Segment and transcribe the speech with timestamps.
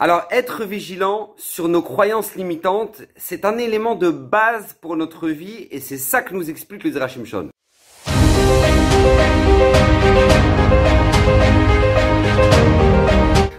[0.00, 5.66] Alors, être vigilant sur nos croyances limitantes, c'est un élément de base pour notre vie
[5.72, 7.48] et c'est ça que nous explique le Zerachim Shon.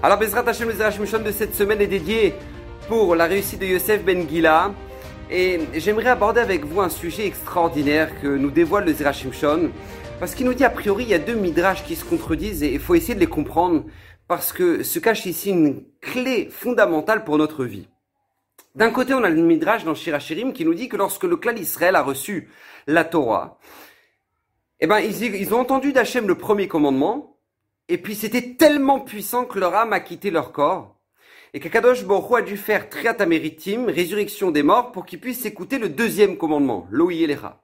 [0.01, 2.33] Alors, le Zerachim de cette semaine est dédié
[2.87, 4.71] pour la réussite de Yosef Ben Gila.
[5.29, 9.71] Et j'aimerais aborder avec vous un sujet extraordinaire que nous dévoile le Zerachim Shon.
[10.21, 12.73] Parce qu'il nous dit a priori, il y a deux midrash qui se contredisent et
[12.73, 13.83] il faut essayer de les comprendre
[14.29, 17.89] parce que se cache ici une clé fondamentale pour notre vie.
[18.75, 21.55] D'un côté, on a le midrash dans Shirachirim qui nous dit que lorsque le clan
[21.55, 22.47] Israël a reçu
[22.85, 23.57] la Torah,
[24.81, 27.37] eh ben, ils, ont entendu d'Hachem le premier commandement,
[27.87, 30.95] et puis c'était tellement puissant que leur âme a quitté leur corps,
[31.55, 35.79] et qu'Akadosh Baruch a dû faire Triat Améritim, résurrection des morts, pour qu'ils puissent écouter
[35.79, 37.63] le deuxième commandement, Loïelecha.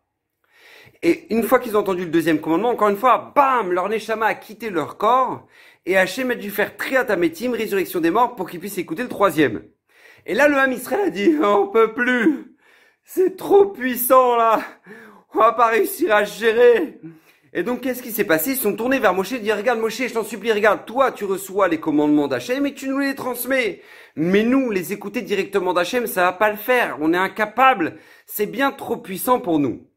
[1.04, 4.26] Et une fois qu'ils ont entendu le deuxième commandement, encore une fois, bam, leur Neshama
[4.26, 5.46] a quitté leur corps,
[5.86, 9.10] et Hachem a dû faire Triat Ametim, résurrection des morts, pour qu'ils puissent écouter le
[9.10, 9.64] troisième.
[10.26, 12.56] Et là, le Ham Israël a dit, on peut plus,
[13.04, 14.62] c'est trop puissant là,
[15.34, 17.00] on va pas réussir à gérer.
[17.58, 18.52] Et donc, qu'est-ce qui s'est passé?
[18.52, 21.24] Ils sont tournés vers Moshe et dit, regarde Moshe, je t'en supplie, regarde, toi, tu
[21.24, 23.82] reçois les commandements d'Hachem et tu nous les transmets.
[24.18, 26.98] Mais nous, les écouter directement d'Hachem, ça va pas le faire.
[27.00, 27.98] On est incapable.
[28.26, 29.88] C'est bien trop puissant pour nous.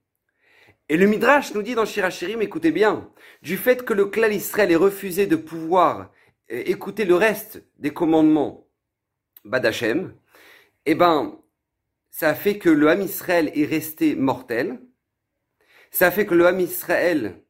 [0.90, 3.10] Et le Midrash nous dit dans Shirachirim, écoutez bien,
[3.42, 6.10] du fait que le clan Israël ait refusé de pouvoir
[6.50, 8.66] euh, écouter le reste des commandements
[9.44, 10.14] Badachem,
[10.86, 11.38] eh ben,
[12.10, 14.80] ça a fait que le Ham Israël est resté mortel.
[15.90, 17.42] Ça a fait que le Ham Israël,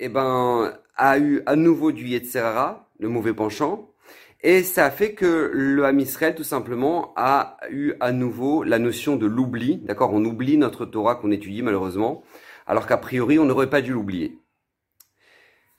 [0.00, 3.94] eh ben, a eu à nouveau du Yetzerara, le mauvais penchant.
[4.42, 8.80] Et ça a fait que le Ham Israël, tout simplement, a eu à nouveau la
[8.80, 9.76] notion de l'oubli.
[9.78, 12.24] D'accord On oublie notre Torah qu'on étudie, malheureusement
[12.70, 14.38] alors qu'a priori on n'aurait pas dû l'oublier.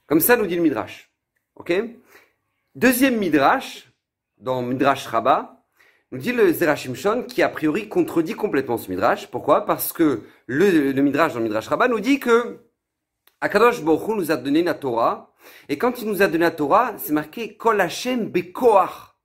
[0.07, 1.09] Comme ça nous dit le Midrash.
[1.55, 1.71] Ok?
[2.75, 3.89] Deuxième Midrash,
[4.37, 5.63] dans Midrash Rabbah,
[6.11, 9.31] nous dit le Zerachim Shon qui a priori contredit complètement ce Midrash.
[9.31, 9.65] Pourquoi?
[9.65, 12.59] Parce que le, Midrash dans Midrash Rabbah nous dit que
[13.39, 15.33] Akadosh Baruch nous a donné la Torah,
[15.69, 19.15] et quand il nous a donné la Torah, c'est marqué Kol Hashem Bekoach.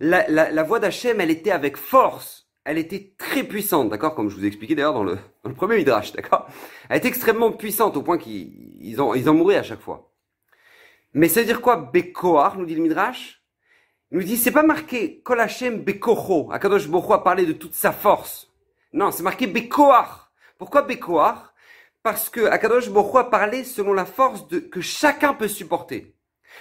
[0.00, 4.44] La voix d'Hachem, elle était avec force elle était très puissante, d'accord Comme je vous
[4.44, 6.46] ai expliqué d'ailleurs dans le, dans le premier Midrash, d'accord
[6.88, 10.10] Elle était extrêmement puissante au point qu'ils ils en mouraient à chaque fois.
[11.12, 13.42] Mais ça veut dire quoi Bekoar, nous dit le Midrash?
[14.12, 16.50] Il nous dit, c'est pas marqué Kol Hashem Bekoho.
[16.52, 18.50] Akadosh Boko a parlé de toute sa force.
[18.92, 20.32] Non, c'est marqué Bekoar.
[20.58, 21.54] Pourquoi Bekoar?
[22.02, 26.14] Parce que Akadosh Boko a parlé selon la force de, que chacun peut supporter.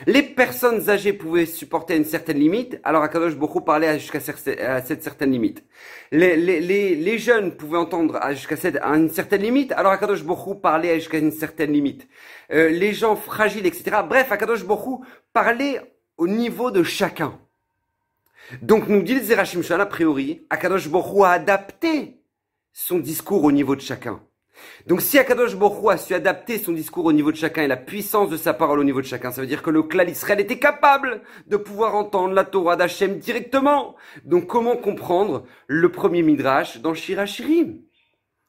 [0.07, 5.31] Les personnes âgées pouvaient supporter une certaine limite, alors Akadosh beaucoup parlait jusqu'à cette certaine
[5.31, 5.63] limite.
[6.11, 8.55] Les, les, les, les jeunes pouvaient entendre jusqu'à
[8.93, 12.07] une certaine limite, alors Akadosh beaucoup parlait jusqu'à une certaine limite.
[12.51, 13.97] Euh, les gens fragiles, etc.
[14.07, 15.81] Bref, Akadosh beaucoup parlait
[16.17, 17.37] au niveau de chacun.
[18.61, 22.19] Donc nous dit le Zerachim a priori, Akadosh Borou a adapté
[22.73, 24.21] son discours au niveau de chacun.
[24.87, 27.77] Donc si Akadosh Borou a su adapter son discours au niveau de chacun et la
[27.77, 30.39] puissance de sa parole au niveau de chacun, ça veut dire que le clan Israël
[30.39, 33.95] était capable de pouvoir entendre la Torah d'Hachem directement.
[34.25, 37.81] Donc comment comprendre le premier Midrash dans Shirachirim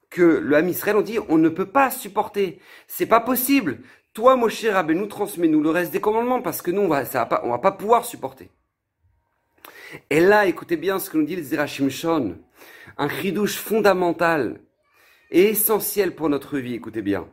[0.08, 3.80] Que le Ham Israël on dit on ne peut pas supporter, c'est pas possible.
[4.14, 7.26] Toi Moshe Rabbeinu transmets-nous le reste des commandements parce que nous on va, ça va
[7.26, 8.50] pas, on va pas pouvoir supporter.
[10.08, 12.38] Et là, écoutez bien ce que nous dit le Zerachim Shon,
[12.96, 14.60] un chidouche fondamental
[15.30, 17.28] et essentiel pour notre vie, écoutez bien.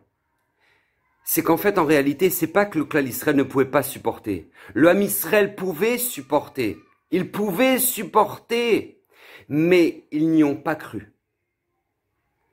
[1.24, 4.50] C'est qu'en fait, en réalité, c'est pas que le clan Israël ne pouvait pas supporter.
[4.74, 6.78] Le Ham Israël pouvait supporter.
[7.12, 9.04] Il pouvait supporter.
[9.50, 11.14] Mais ils n'y ont pas cru.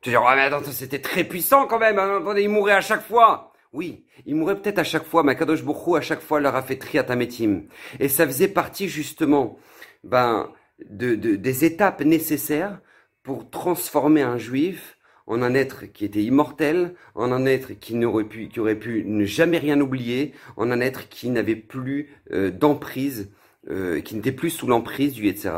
[0.00, 1.98] Tu dis, ouais, mais attends, c'était très puissant quand même.
[1.98, 2.20] Hein.
[2.36, 3.52] Ils mouraient à chaque fois.
[3.72, 6.62] Oui, ils mouraient peut-être à chaque fois, mais Kadosh Bokhu à chaque fois leur a
[6.62, 7.62] fait triatametim.
[7.98, 9.58] Et ça faisait partie justement,
[10.04, 10.52] ben,
[10.90, 12.80] de, des étapes nécessaires
[13.22, 14.96] pour transformer un juif
[15.26, 19.04] en un être qui était immortel, en un être qui n'aurait pu, qui aurait pu
[19.06, 23.30] ne jamais rien oublier, en un être qui n'avait plus euh, d'emprise,
[23.70, 25.52] euh, qui n'était plus sous l'emprise du etc.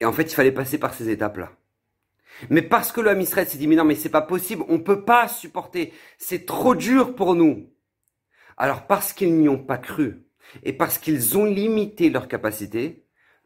[0.00, 1.52] Et en fait, il fallait passer par ces étapes-là.
[2.50, 5.04] Mais parce que le Israël s'est dit, mais non, mais c'est pas possible, on peut
[5.04, 7.70] pas supporter, c'est trop dur pour nous.
[8.56, 10.24] Alors parce qu'ils n'y ont pas cru,
[10.62, 13.04] et parce qu'ils ont limité leur capacité,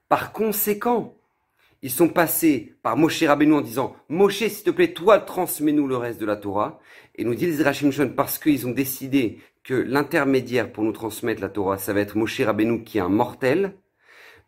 [0.08, 1.16] par conséquent,
[1.86, 5.96] ils sont passés par Moshe Rabbeinu en disant Moshe, s'il te plaît, toi, transmets-nous le
[5.96, 6.80] reste de la Torah.
[7.14, 11.48] Et nous dit les Rachim parce qu'ils ont décidé que l'intermédiaire pour nous transmettre la
[11.48, 13.76] Torah, ça va être Moshe Rabbeinu qui est un mortel.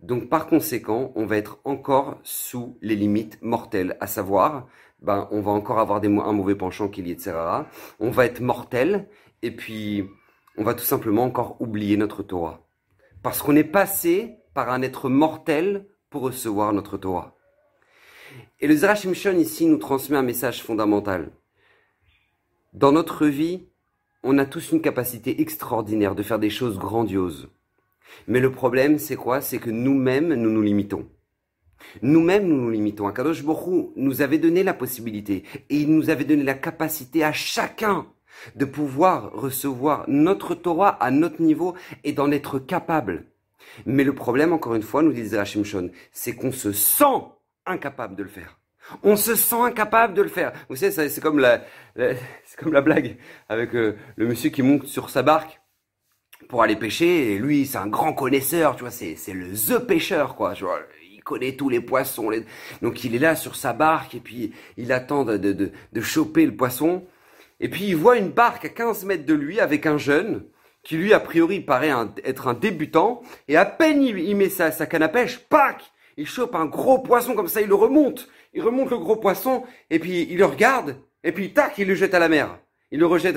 [0.00, 4.66] Donc par conséquent, on va être encore sous les limites mortelles, à savoir,
[5.00, 7.68] ben, on va encore avoir des, un mauvais penchant qui est lié de Serara,
[8.00, 9.06] on va être mortel,
[9.42, 10.08] et puis
[10.56, 12.66] on va tout simplement encore oublier notre Torah.
[13.22, 17.36] Parce qu'on est passé par un être mortel pour recevoir notre Torah.
[18.60, 21.30] Et le Zerachimshon ici nous transmet un message fondamental.
[22.72, 23.66] Dans notre vie,
[24.22, 27.48] on a tous une capacité extraordinaire de faire des choses grandioses.
[28.26, 29.40] Mais le problème, c'est quoi?
[29.40, 31.08] C'est que nous-mêmes, nous nous limitons.
[32.02, 33.06] Nous-mêmes, nous nous limitons.
[33.06, 37.32] Akadosh Borou nous avait donné la possibilité et il nous avait donné la capacité à
[37.32, 38.06] chacun
[38.56, 41.74] de pouvoir recevoir notre Torah à notre niveau
[42.04, 43.26] et d'en être capable.
[43.86, 47.04] Mais le problème, encore une fois, nous disait Hachim Shon, c'est qu'on se sent
[47.66, 48.58] incapable de le faire.
[49.02, 50.52] On se sent incapable de le faire.
[50.68, 51.62] Vous savez, c'est comme la,
[51.96, 53.16] c'est comme la blague
[53.48, 55.60] avec euh, le monsieur qui monte sur sa barque
[56.48, 57.32] pour aller pêcher.
[57.32, 60.54] Et lui, c'est un grand connaisseur, tu vois, c'est, c'est le the pêcheur, quoi.
[60.54, 60.80] Tu vois,
[61.12, 62.30] il connaît tous les poissons.
[62.82, 66.46] Donc il est là sur sa barque et puis il attend de, de, de, choper
[66.46, 67.04] le poisson.
[67.60, 70.44] Et puis il voit une barque à 15 mètres de lui avec un jeune
[70.82, 71.92] qui lui, a priori, paraît
[72.24, 73.22] être un débutant.
[73.48, 75.82] Et à peine il, met sa, sa canne à pêche, pac
[76.16, 78.28] Il chope un gros poisson comme ça, il le remonte.
[78.54, 81.94] Il remonte le gros poisson et puis il le regarde et puis tac, il le
[81.94, 82.58] jette à la mer.
[82.90, 83.36] Il le rejette,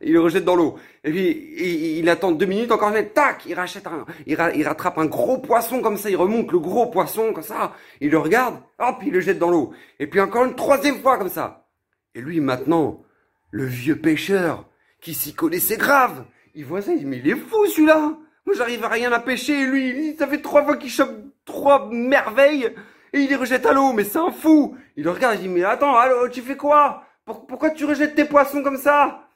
[0.00, 0.78] il le rejette dans l'eau.
[1.04, 5.38] Et puis il, attend deux minutes encore, tac, il rachète un, il, rattrape un gros
[5.38, 9.12] poisson comme ça, il remonte le gros poisson comme ça, il le regarde, hop, il
[9.12, 9.74] le jette dans l'eau.
[9.98, 11.66] Et puis encore une troisième fois comme ça.
[12.14, 13.02] Et lui maintenant,
[13.50, 14.64] le vieux pêcheur
[15.02, 16.24] qui s'y connaissait grave,
[16.56, 18.18] il voit ça, il dit mais il est fou celui-là.
[18.44, 21.14] Moi j'arrive à rien à pêcher, et lui, ça fait trois fois qu'il chope
[21.44, 22.74] trois merveilles
[23.12, 24.76] et il les rejette à l'eau, mais c'est un fou.
[24.96, 27.04] Il le regarde, il dit mais attends, allô, tu fais quoi?
[27.24, 29.28] Pourquoi tu rejettes tes poissons comme ça?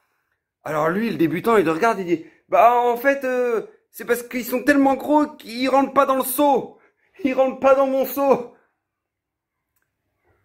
[0.63, 4.23] Alors lui, le débutant, il le regarde, il dit, bah en fait, euh, c'est parce
[4.23, 6.77] qu'ils sont tellement gros qu'ils rentrent pas dans le seau.
[7.23, 8.53] Ils rentrent pas dans mon seau.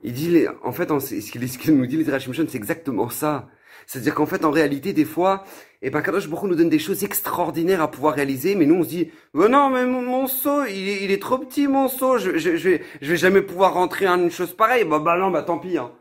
[0.02, 3.49] Il dit, en fait, ce qu'il nous dit les Rashimshon, c'est exactement ça.
[3.87, 5.44] C'est-à-dire qu'en fait, en réalité, des fois,
[5.82, 8.76] et eh ben, Kadosh Baruch nous donne des choses extraordinaires à pouvoir réaliser, mais nous,
[8.76, 12.38] on se dit, oh non, mais mon, seau, il est, trop petit, mon seau, je,
[12.38, 14.84] je, je, vais, je vais jamais pouvoir rentrer en une chose pareille.
[14.84, 15.93] Bah, bah non, bah tant pis, hein.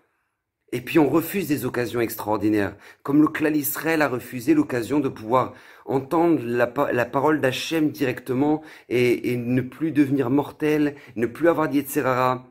[0.72, 5.08] Et puis on refuse des occasions extraordinaires, comme le clan Israël a refusé l'occasion de
[5.08, 5.54] pouvoir
[5.86, 12.46] entendre la, parole d'Hachem directement et, ne plus devenir mortel, ne plus avoir d'Yetzerara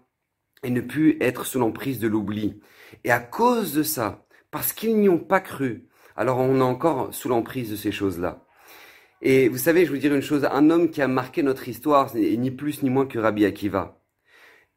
[0.63, 2.61] et ne plus être sous l'emprise de l'oubli.
[3.05, 4.24] Et à cause de ça,
[4.55, 8.47] parce qu'ils n'y ont pas cru, alors on est encore sous l'emprise de ces choses-là.
[9.21, 12.15] Et vous savez, je vous dire une chose, un homme qui a marqué notre histoire,
[12.15, 14.01] n'est ni plus ni moins que Rabbi Akiva.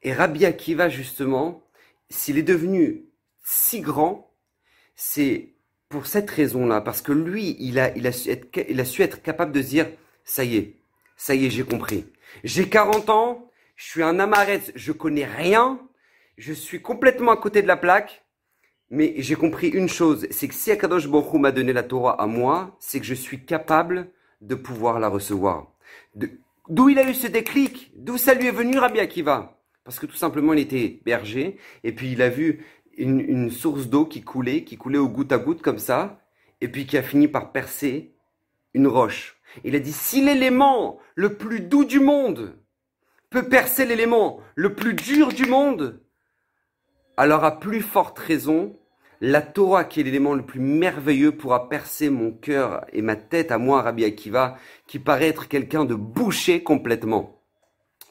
[0.01, 1.62] Et Rabbi Akiva, justement,
[2.09, 3.06] s'il est devenu
[3.44, 4.33] si grand,
[4.95, 5.53] c'est
[5.89, 9.03] pour cette raison-là, parce que lui, il a, il, a su être, il a su
[9.03, 9.85] être capable de dire,
[10.23, 10.77] ça y est,
[11.18, 12.07] ça y est, j'ai compris.
[12.44, 15.80] J'ai 40 ans, je suis un amaret, je connais rien,
[16.39, 18.23] je suis complètement à côté de la plaque,
[18.89, 22.25] mais j'ai compris une chose, c'est que si Akadosh Baruch m'a donné la Torah à
[22.25, 24.09] moi, c'est que je suis capable
[24.41, 25.73] de pouvoir la recevoir.
[26.69, 27.91] D'où il a eu ce déclic?
[27.95, 29.59] D'où ça lui est venu Rabbi Akiva?
[29.83, 32.65] Parce que tout simplement il était berger, et puis il a vu
[32.97, 36.21] une, source d'eau qui coulait, qui coulait au goutte à goutte comme ça,
[36.61, 38.15] et puis qui a fini par percer
[38.73, 39.39] une roche.
[39.63, 42.57] Il a dit, si l'élément le plus doux du monde
[43.29, 46.01] peut percer l'élément le plus dur du monde,
[47.17, 48.77] alors à plus forte raison,
[49.19, 53.51] la Torah, qui est l'élément le plus merveilleux, pourra percer mon cœur et ma tête
[53.51, 57.41] à moi, Rabbi Akiva, qui paraît être quelqu'un de bouché complètement.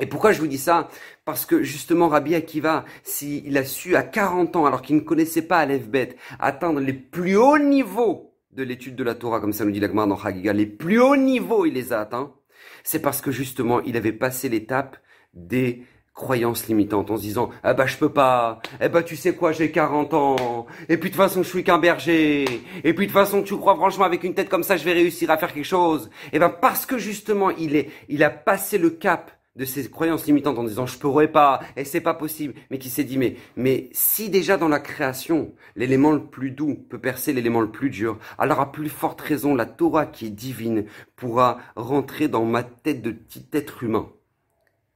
[0.01, 0.89] Et pourquoi je vous dis ça?
[1.25, 5.47] Parce que justement Rabbi Akiva, s'il a su à 40 ans, alors qu'il ne connaissait
[5.47, 9.65] pas Aleph Bet, atteindre les plus hauts niveaux de l'étude de la Torah, comme ça
[9.65, 12.35] nous dit l'Agmar dans Chagiga, les plus hauts niveaux il les a atteints,
[12.83, 14.99] c'est parce que justement il avait passé l'étape
[15.33, 15.85] des
[16.17, 18.61] croyances limitantes en se disant ah bah je peux pas.
[18.81, 20.67] Eh bah tu sais quoi j'ai 40 ans.
[20.89, 22.45] Et puis de toute façon je suis qu'un berger.
[22.83, 24.95] Et puis de toute façon tu crois franchement avec une tête comme ça je vais
[24.95, 28.79] réussir à faire quelque chose et ben parce que justement il est il a passé
[28.79, 31.61] le cap de ses croyances limitantes en disant je pourrais pas.
[31.77, 35.53] Et c'est pas possible, mais qui s'est dit mais mais si déjà dans la création
[35.77, 39.55] l'élément le plus doux peut percer l'élément le plus dur, alors à plus forte raison
[39.55, 44.09] la Torah qui est divine pourra rentrer dans ma tête de petit être humain.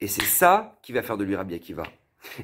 [0.01, 1.83] Et c'est ça qui va faire de lui Rabbi Akiva.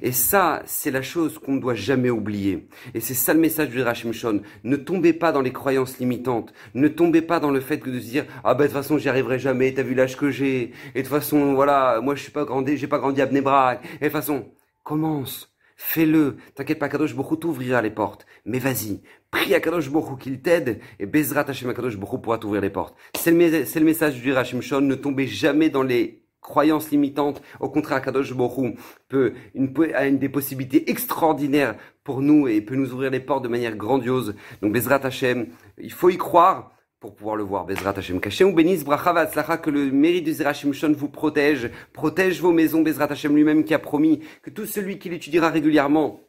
[0.03, 2.69] Et ça, c'est la chose qu'on ne doit jamais oublier.
[2.95, 4.43] Et c'est ça le message du Rachim Shon.
[4.65, 6.53] Ne tombez pas dans les croyances limitantes.
[6.75, 9.09] Ne tombez pas dans le fait de se dire, ah ben, de toute façon, j'y
[9.09, 10.73] arriverai jamais, t'as vu l'âge que j'ai.
[10.95, 13.85] Et de toute façon, voilà, moi, je suis pas grandi, j'ai pas grandi à Bnebrak.
[13.85, 14.47] Et de toute façon,
[14.83, 15.53] commence.
[15.77, 16.39] Fais-le.
[16.55, 18.27] T'inquiète pas, Kadosh Bokhu t'ouvrira les portes.
[18.47, 19.03] Mais vas-y.
[19.31, 20.81] Prie à Kadosh Bokhu qu'il t'aide.
[20.99, 22.97] Et Bezrat Hashem Kadosh Bokhu pourra t'ouvrir les portes.
[23.15, 24.81] C'est le, le, message du Rachim Shon.
[24.81, 27.43] Ne tombez jamais dans les croyance limitante.
[27.61, 28.77] Au contraire, Kadosh Borou
[29.09, 31.75] peut, une, a une des possibilités extraordinaires
[32.05, 34.37] pour nous et peut nous ouvrir les portes de manière grandiose.
[34.63, 37.67] Donc, Bezrat Hashem, il faut y croire pour pouvoir le voir.
[37.67, 38.21] Bezrat Hashem.
[38.21, 42.53] Kachem ou bénisse, bracha vatzlacha, que le mérite du Zera Shimshon vous protège, protège vos
[42.53, 46.26] maisons, Bezrat Hashem lui-même qui a promis que tout celui qui l'étudiera régulièrement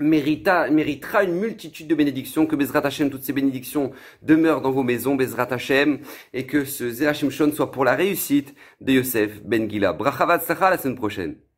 [0.00, 3.92] mérita, méritera une multitude de bénédictions, que Bezrat Hashem, toutes ces bénédictions
[4.22, 6.00] demeurent dans vos maisons, Bezrat Hashem,
[6.32, 9.92] et que ce Zera Shimshon soit pour la réussite de Yosef Ben Gila.
[9.92, 11.49] Bracha vatzlacha la semaine prochaine.